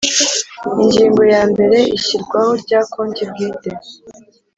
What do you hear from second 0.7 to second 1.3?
Ingingo